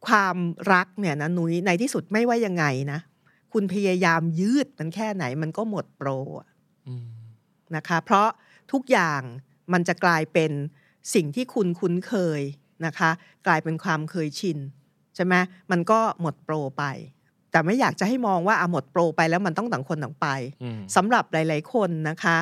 [0.06, 0.36] ความ
[0.72, 3.00] รักเนี่ยนะนุ้ยในที่สุดไม่ว่ายังไงนะ
[3.52, 6.08] คุณพยายามยืดมันแค่ไหนมันก็หมดโปร
[6.40, 6.48] อะ
[6.86, 7.06] อืม
[7.76, 8.28] นะคะ เพราะ
[8.72, 9.20] ทุกอย่าง
[9.72, 10.52] มันจะกลายเป็น
[11.14, 12.40] สิ่งที่คุณคุ้นเคย
[12.86, 13.10] นะคะ
[13.46, 14.58] กลายเป็นความเคยชิน
[15.14, 15.34] ใช่ไหม
[15.70, 16.84] มันก็หมดโปรไป
[17.50, 20.26] แต่ไม่อยากจะให้มองว่าอะหมดโปรไปแล้วมันต้องต่างคนต่างไป
[20.62, 22.38] อืมสำหรับหลาย ๆ คนนะคะ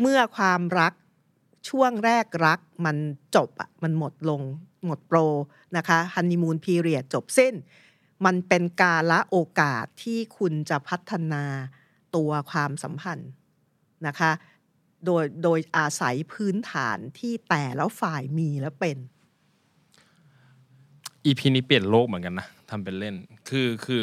[0.00, 0.92] เมื่อความรัก
[1.68, 2.96] ช่วงแรกรักมัน
[3.36, 4.42] จบอะมันหมดลง
[4.86, 5.18] หมดโปร
[5.76, 7.54] นะคะฮันนีมูนพีเรียดจบสิ้น
[8.24, 11.44] มันเป็นกาละโอกาสที่คุณจะพัฒนา
[12.16, 13.30] ตัวความสัมพันธ์
[14.06, 14.32] นะคะ
[15.04, 18.96] โดยโดยอาศัยพื้นฐานที่แต่แล้วฝ่ายมีและเป็น
[21.28, 23.14] อีพีนี้เปลี่ยนโลกเหมือนกันนะทำเป็นเล่น
[23.48, 24.02] คือคือ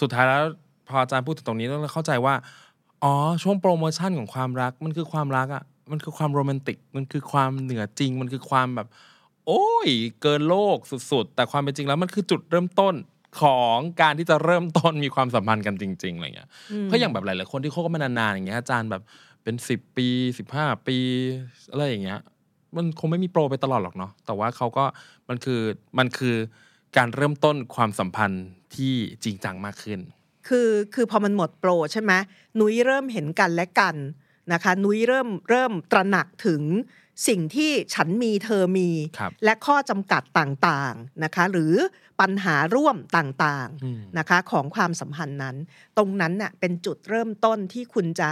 [0.00, 0.42] สุดท้ายแล้ว
[0.88, 2.34] พออาจารย์พูดถึงตรงนี้แล้วเราเข้าใจว่า
[3.04, 8.88] อ๋อ ช่วงโปรโมชั่นของความรัก มันคือความรักอะ่ะ มันคือความโรแมนติก มันคือความเหนือจริง มันคือความแบบ
[9.46, 9.88] โอ้ย
[10.22, 12.94] เกินโลกสุดๆ แต่ความเป็นจริงแล้วมันคือจุดเริ่มต้น
[13.40, 16.48] ของการที่จะเริ่มต้นมีความสัมพันธ์กันจริงๆอะไรเงี้ย
[16.84, 19.02] เพราะอย่างแบบหลายๆคนที่เขาก็มานานๆอย่างเงี้ยอาจารย์แบบ
[19.42, 20.08] เป็นสิบปี
[20.38, 20.96] สิบห้าปี
[21.72, 22.20] อะไรอย่างเงี้ย
[22.76, 24.84] มันคงไม่มีโปรไปตลอดหรอกเนาะ แต่ว่าเขาก็
[25.28, 25.60] มันคือ
[25.98, 26.36] มันคือ
[26.96, 30.00] การเริ่มต้นความสัมพันธ์ที่จริงจังมากขึ้น
[30.48, 32.12] คือคือพอมันหมดโปรใช่ไหม
[32.58, 33.96] นุ้ยเริ่มเห็นกันและกัน
[34.52, 36.62] นะคะนุ้ยเริ่มเริ่มตระหนักถึง
[37.28, 41.74] สิ่งที่ฉันมีเธอมีครับและข้อจำกัดต่างๆนะคะ หรือ
[42.20, 45.56] ปัญหาร่วมต่างอืมๆนะคะ ของความสัมพันธ์นั้น
[45.96, 48.30] ตรงนั้นน่ะเป็นจุดเริ่มต้นที่คุณจะ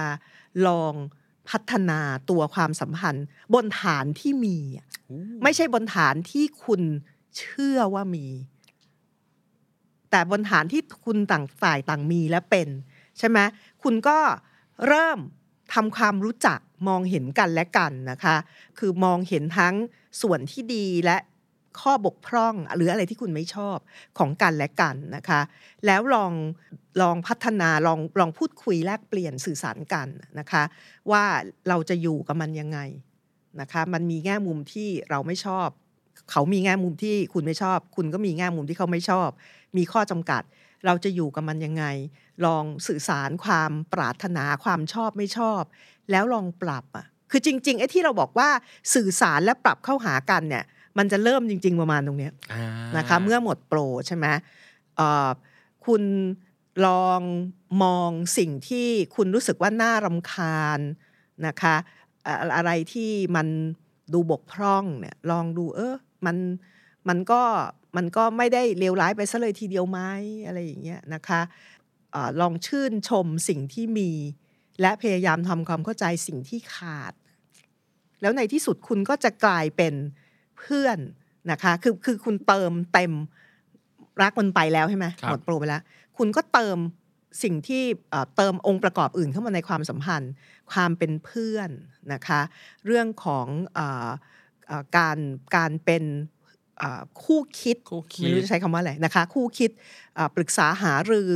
[0.66, 0.94] ลอง
[1.51, 4.87] พัฒนาตัวความสัมพันธ์ บนฐานที่มีอะ
[5.42, 6.83] ไม่ใช่บนฐานที่คุณ
[7.38, 8.27] เชื่อว่ามี
[10.12, 12.68] แต่บนฐานที่คุณต่างฝ่ายต่างมีและเป็น
[13.18, 13.38] ใช่ไหม
[13.83, 14.18] คุณก็
[14.87, 15.18] เริ่ม
[15.75, 18.37] ทำความรู้จักมองเห็นกันและกันนะคะ
[18.79, 19.75] คือมองเห็นทั้ง
[20.22, 21.16] ส่วนที่ดีและ
[21.81, 23.79] ข้อบกพร่องหรืออะไรที่คุณไม่ชอบ
[24.18, 25.40] ของกันและกันนะคะ
[25.87, 26.33] แล้วลอง
[27.03, 30.62] ลองพัฒนาลองลองพูดคุยแลกเปลี่ยนสื่อสารกันนะคะ
[31.11, 31.25] ว่า
[31.68, 32.79] เราจะอยู่กับมันยังไง
[33.61, 35.68] นะคะ มันมีแง่มุมที่เราไม่ชอบ
[36.31, 39.29] เขามีแง่มุมที่คุณไม่ชอบ คุณก็มีแง่มุมที่เขาไม่ชอบ
[39.77, 40.42] มีข้อจำกัด
[40.87, 41.85] เราจะอยู่กับมันยังไง
[42.44, 45.62] ลองสื่อสารความปรารถนาความชอบไม่ชอบ
[46.11, 48.48] แล้วลองปรับอะคือจริง ๆ ไอ้ที่เราบอกว่า
[48.94, 50.64] สื่อสารและปรับเข้าหากันเนี่ย
[50.98, 52.64] มันจะเริ่มจริง ๆ ประมาณตรงเนี้ยอ่า
[52.96, 54.27] นะคะ เมื่อหมดโปรใช่ไหม
[54.96, 55.29] เอ่อ
[55.87, 56.03] คุณ
[56.87, 57.20] ลอง
[57.83, 60.81] มองสิ่งที่คุณรู้สึกว่าน่ารำคาญ
[61.46, 61.77] นะคะ
[62.27, 63.48] อะอะไรที่มัน
[64.14, 65.94] ดูบกพร่องเนี่ยลองดูเออ
[66.27, 66.37] มัน
[67.09, 67.42] มันก็
[67.96, 70.01] มันก็ไม่ได้เลวร้ายไปซะเลยทีเดียวไหม
[70.46, 71.40] อะไรอย่างเงี้ยนะคะ
[72.14, 74.11] ออลองชื่นชมสิ่งที่มี
[74.81, 77.12] และพยายามทำความเข้าใจสิ่งที่ขาด
[78.20, 79.94] แล้วในที่สุดคุณก็จะกลายเป็น
[80.59, 80.98] เพื่อน
[81.51, 83.12] นะคะคือคือคุณเติมเต็ม
[84.22, 85.83] รักมันไปแล้วใช่ไหมหมดโปรไปแล้ว
[86.18, 86.79] คุณก็เติม
[87.42, 90.33] สิ่งที่เอ่อเติมองค์ประกอบอื่นเข้ามาในความสัมพันธ์
[90.73, 91.71] ความเป็นเพื่อน
[92.12, 92.40] นะคะ
[92.87, 94.09] เรื่องของเอ่อ
[94.66, 95.18] เอ่อการ
[95.57, 96.05] การเป็น
[96.79, 99.71] เอ่อคู่คิดคู่คิดไม่รู้จะใช้คำว่าอะไรนะคะ คู่คิด
[100.14, 101.35] เอ่อปรึกษาหารือ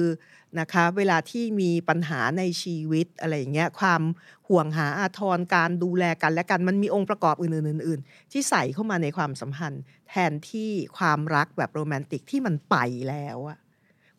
[0.60, 4.02] นะคะ เวลาที่มีปัญหาในชีวิตอะไรอย่างเงี้ยความ
[4.48, 12.76] ห่วงหาอาทรการดูแลกันและกันมันมีองค์ประกอบอื่นๆอื่นๆที่ใส่เข้ามาในความสัมพันธ์ แทนที่ความรักแบบโรแมนติกที่มันไป
[13.08, 13.58] แล้วอะ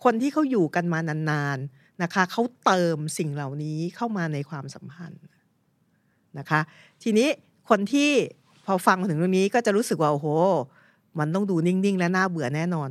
[0.03, 0.99] คนที่เขาอยู่กันมา
[1.31, 5.23] นานๆนะคะเขาเติมสิ่งเหล่านี้เข้ามาในความสัมพันธ์
[6.37, 6.59] นะคะ
[7.03, 7.27] ทีนี้
[7.69, 8.09] คนที่
[8.65, 10.27] พอฟังมาถึงตรงนี้ก็จะรู้สึกว่าโอ้โห
[11.19, 12.89] มันต้องดูนิ่งๆ และน่าเบื่อแน่นอน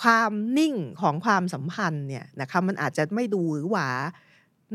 [0.00, 3.88] ความนิ่งของความสัมพันธ์เนี่ยนะคะมันอาจจะไม่ดูหรือหวา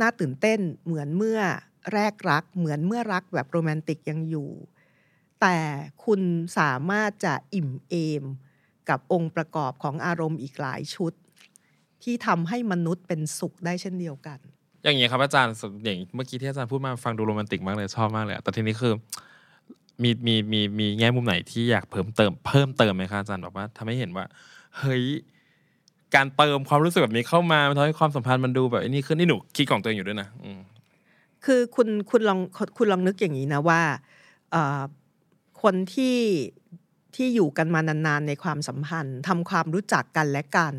[0.02, 1.40] น่าตื่นเต้นเหมือนเมื่อ
[1.94, 4.50] แรกรัก เหมือนเมื่อรักแบบโรแมนติกยังอยู่
[5.42, 5.58] แต่
[6.06, 6.22] คุณ
[6.60, 8.24] สามารถจะอิ่มเอม
[8.90, 11.14] กับองค์ประกอบของอารมณ์อีกหลายชุด
[12.04, 14.40] ที่ทำให้มนุษย์เป็นสุขได้เช่นเดียวกัน
[14.84, 18.94] อย่างเงี้ครับอาจารย์อย่างเมื่อกี้ที่อาจารย์พูดมาฟังดูโรแมนติกมากเลยชอบมากเลยแต่ทีนี้คือ
[20.04, 24.26] มีมีมีมีแง่มุมไหนที่อยากเพิ่มเติมเพิ่มเติมไหมครับอาจารย์แบบว่าทำให้เห็นว่า
[24.78, 25.04] เฮ้ย
[26.16, 30.28] การเติมความรู้สึกแบบนี้เข้ามามันทำให้ความสัมพันธ์มันดูแบบนี่ขึ้นนี่หนูคิดของตัวเองอยู่ด้วยนะ
[31.46, 32.40] คือคุณคุณลอง
[32.78, 33.82] คุณลองนึกอย่างนี้นะว่า
[35.62, 36.18] คนที่
[37.16, 40.74] ที่อยู่กันมานานๆในความสัมพันธ์ทำความรู้จักกันและกัน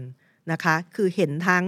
[0.53, 1.65] นะคะ คือเห็นทั้ง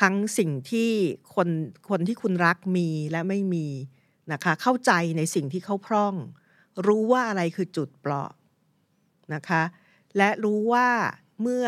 [0.00, 0.90] ทั้งสิ่งที่
[1.34, 1.48] คน
[1.88, 3.66] คนที่คุณรักมีและไม่มี
[4.32, 6.14] นะคะ เข้าใจในสิ่งที่เขาพร่อง
[6.86, 8.30] รู้ว่าอะไรคือจุดเปราะ
[9.34, 9.62] นะคะ
[10.16, 10.88] และรู้ว่า
[11.42, 11.66] เมื่อ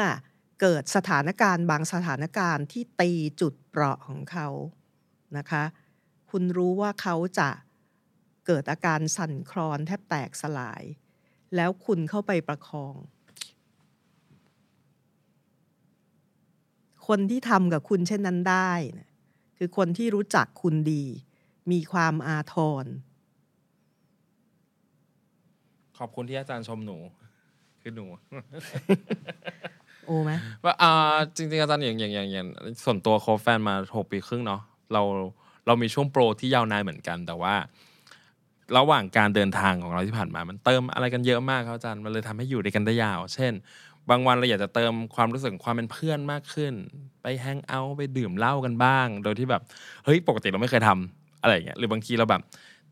[0.61, 4.49] เกิดสถานการณ์บางสถานการณ์ที่ตีจุดเปราะของเขา
[5.37, 5.65] นะคะ
[6.31, 7.51] คุณรู้ว่าเขาจะ
[8.47, 10.83] เกิดอาการสั่นคลอนแทบแตกสลาย
[11.57, 12.95] แล้วคุณเข้าไปประคอง
[17.07, 19.09] คนที่ทำกับคุณเช่นนั้นได้นะ
[19.57, 21.05] คือคนที่รู้จักคุณดี
[21.71, 22.85] มีความอาทร
[25.99, 26.97] ขอบคุณที่อาจารย์ชมหนู
[27.81, 28.07] คือหนู
[30.07, 30.33] โอ้ไหม
[30.65, 30.91] ว่าอ่า
[31.37, 32.47] จริง ๆ อาจารย์อย่างอย่างอย่างอย่าง
[32.85, 34.61] ส่วนตัวโคฟแฟนมาหกปีครึ่งเนาะ
[34.93, 35.03] เรา
[35.67, 37.55] เรามีช่วงโปรที่ยาวนานเหมือนกัน แต่ว่า
[38.77, 43.53] ระหว่างการเดินทางของเราที่ผ่านมา มันเติมอะไรกันเยอะมากครับอาจารย์ มันเลยทำให้อยู่ด้วยกันได้ยาว เช่น
[44.11, 46.73] บางวันเราอยากจะเติมความรู้สึกความเป็นเพื่อนมากขึ้น
[47.23, 49.63] ไปแฮงเอาท์ไปดื่มเหล้ากันบ้าง โดยที่แบบ
[50.05, 52.43] เฮ้ย ปกติเราไม่เคยทำอะไรอย่างเงี้ย หรือบางทีเราแบบ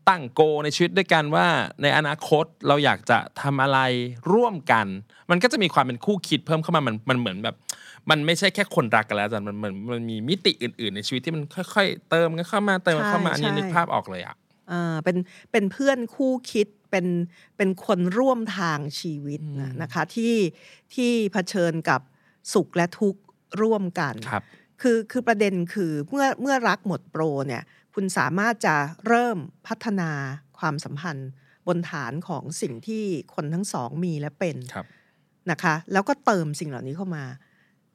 [0.09, 1.47] ตั้งโกในชีวิตด้วยกันว่า
[1.81, 3.79] ในอนาคตเราอยากจะทำอะไร
[4.33, 4.87] ร่วมกัน
[5.31, 7.55] มันก็จะมีความเป็นคู่คิดเพิ่มเข้ามามันมันเหมือนแบบ
[8.09, 14.42] มันไม่ใช่แค่คนรักกันแล้วอาจารย์มันมันมันมีมิติอื่น ๆ ในชีวิตที่มันค่อย ๆ เติมกันเข้ามาเติมกันเข้ามาอันนี้นึกภาพออกเลยอะอ่า
[15.03, 15.17] เป็น
[15.51, 17.07] เป็นเพื่อนคู่คิดเป็น
[17.57, 20.35] เป็นคนร่วมทางชีวิตนะนะคะที่
[20.93, 22.01] ที่เผชิญกับ
[22.53, 23.21] สุขและทุกข์
[23.61, 24.43] ร่วมกันครับ
[24.81, 28.75] คือคือประเด็นคือเมื่อเมื่อรักหมดโปรเนี่ยคุณสามารถจะ
[29.07, 30.11] เริ่มพัฒนา
[30.59, 31.29] ความสัมพันธ์
[31.67, 33.03] บนฐานของสิ่งที่
[33.35, 34.85] คนทั้งสองมีและเป็นครับ
[35.51, 37.25] นะคะ แล้วก็เติมสิ่งเหล่านี้เข้ามา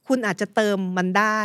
[0.08, 1.42] คุณอาจจะเติมมันได้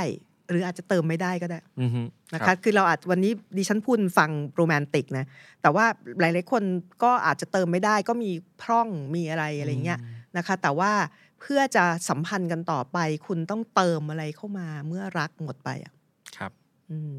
[0.49, 2.01] หรืออาจจะเติมไม่ได้ก็ได้อือฮึ
[2.36, 5.25] นะรัคะบคือเราอาจวันนี้ดิฉันพูดฟังโรแมนติกนะ
[5.62, 5.86] แต่ว่า
[6.19, 6.63] หลายๆคน
[7.03, 9.99] ก็อาจจะเติมไม่ได้ก็มีพร่องมีอะไรอะไรเงี้ย
[10.38, 10.91] นะคะ แต่ว่า
[11.39, 15.93] เพื่อจะสัมพันธ์กันต่อไป คุณต้องเติมอะไรเข้ามาเมื่อรักหมดไปอะ
[16.38, 16.51] ครับ
[16.91, 17.13] อืม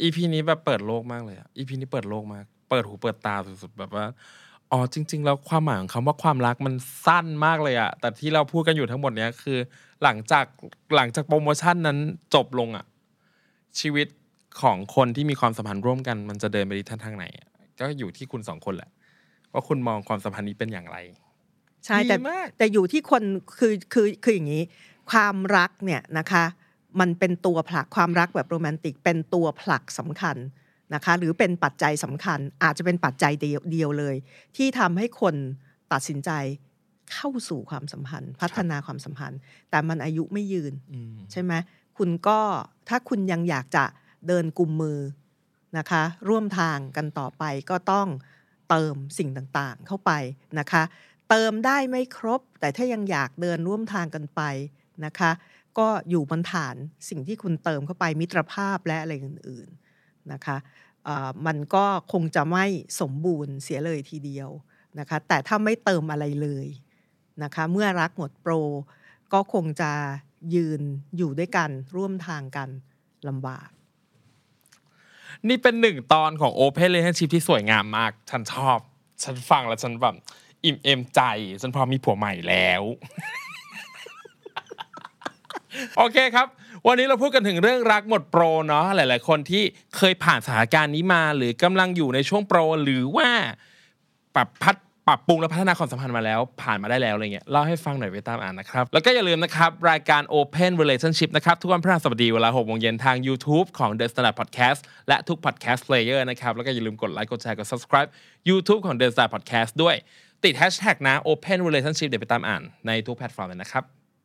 [0.00, 4.06] อีพีนี้แบบเปิดโลกมากเลยอะอีพีนี้เปิดโลกมาก เปิดหูเปิดตาสุดๆแบบว่า
[4.72, 6.74] อ๋อจริง ๆ แล้วความหมายของคำว่าความรักมัน
[7.06, 9.58] สั้นมากเลยอะแต่ที่เราพูดกันอยู่ทั้งหมดเนี้ยคือ
[10.02, 10.46] หลังจาก
[10.96, 11.98] หลังจากโปรโมชั่นนั้น
[12.34, 12.84] จบลงอะ
[13.80, 14.08] ชีวิต
[14.62, 17.48] ของคนที่มีความสัมพันธ์ร่วมกัน มันจะเดินไปในทิศทางไหนอะ
[17.80, 18.90] ก็อยู่ที่คุณสองคนแหละ
[19.52, 20.96] ว่าคุณมองความสัมพันธ์นี้เป็นอย่างไร
[21.86, 23.22] ใช่แต่ดีมากแต่อยู่ที่คน
[23.58, 24.62] คือคือคืออย่างนี้
[25.10, 26.44] ความรักเนี่ยนะคะ
[27.00, 30.36] มันเป็นตัวผลักความรักแบบโรแมนติก เป็นตัวผลักสำคัญ
[30.94, 34.16] นะคะหรือเป็นปัจจัยสำคัญอาจจะเป็นปัจจัยเดียวเดียวเลย
[34.56, 35.34] ที่ทำให้คน
[35.92, 36.30] ตัดสินใจ
[37.12, 39.38] เข้าสู่ความสัมพันธ์ พัฒนาความสัมพันธ์
[39.70, 41.52] แต่มันอายุไม่ยืนอืมใช่ไหม
[41.98, 42.40] คุณก็
[42.88, 43.84] ถ้าคุณยังอยากจะ
[44.28, 44.98] เดินกุมมือ
[45.78, 48.08] นะคะ ร่วมทางกันต่อไปก็ต้อง
[48.70, 50.12] เติมสิ่งต่างๆเข้าไป
[50.58, 50.82] นะคะ
[51.30, 54.42] เติมได้ไม่ครบ แต่ถ้ายังอยากเดินร่วมทางกันไป
[55.04, 55.30] นะคะ
[55.78, 56.76] ก็อยู่บนฐาน
[57.08, 60.56] สิ่งที่คุณเติมเข้าไปมิตรภาพและอะไรอื่นๆนะคะ
[61.04, 62.64] เอ่อมันก็คงจะไม่
[63.00, 64.50] สมบูรณ์เสียเลยทีเดียว
[64.98, 66.66] นะคะ แต่ถ้าไม่เติมอะไรเลย
[67.42, 68.52] นะคะเมื่อรักหมดโปร
[69.32, 69.92] ก็คงจะ
[70.54, 70.80] ยืน
[71.16, 72.68] อยู่ด้วยกันร่วมทางกัน
[73.28, 73.68] ลำบาก
[75.48, 78.78] นี่เป็นหนึ่งตอนของ Open Relationship ที่สวยงามมาก ฉันชอบ
[79.22, 80.16] ฉันฟังแล้วฉันแบบ
[80.64, 81.20] อิ่มเอมใจ
[81.60, 82.82] ฉันพร้อมมีผัวใหม่แล้ว
[85.96, 86.46] โอเคครับ
[86.86, 89.62] วันนี้เราพูดกันถึงเรื่องรักหมดโปรเนาะหลาย ๆ คนที่
[89.96, 93.30] เคยผ่านสถานการณ์นี้มา หรือกำลังอยู่ในช่วงโปร หรือว่า
[94.34, 94.76] ปรับพัฒ
[95.08, 105.80] ปรับปรุงและพัฒนาความสัมพันธ์มาแล้ว ผ่านมาได้แล้วอะไรเงี้ยเล่าให้ฟังหน่อยไปตามอ่านนะครับ แล้วก็อย่าลืมนะครับ รายการ Open Relationship นะครับ ทุกวันพฤหัสบดีเวลา6โมงเย็นทาง YouTube ของ The Standard Podcast และทุก Podcast
[105.88, 108.08] Player นะครับ แล้วก็อย่าลืมกดไลค์กดแชร์กด subscribe
[108.48, 109.96] YouTube ของ The Standard Podcast ด้วย
[110.44, 113.84] ติด Hashtag นะ Open Relationship เดี๋ยวไปตามอ่านในทุกแพลตฟอร์มเลยนะครับ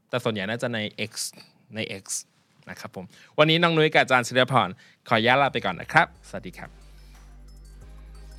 [0.10, 1.13] แต่ส่วนใหญ่น่าจะใน X
[1.76, 2.06] ใน X
[2.69, 3.06] นะครับผม
[3.39, 4.69] วันนี้น้องนุ้ยกับอาจารย์ศิริพร
[5.08, 6.69] ขออนุญาลาไปก่อนนะครับ สวัสดีครับ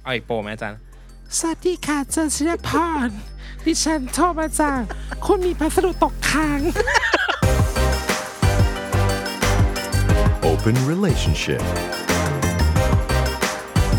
[0.03, 0.94] เอาอีกโปรไหมอาจารย์
[1.41, 2.71] สวัสดีค่ะเจารย์ชิรพ
[3.07, 3.09] ร
[3.65, 4.83] ดิฉันโทรมาจาก
[5.25, 6.61] คุณมีพัสดุตกค้าง
[10.51, 11.63] Open Relationship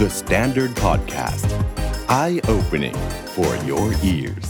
[0.02, 1.50] The Standard Podcast
[2.24, 2.98] Eye Opening
[3.36, 4.48] for Your Ears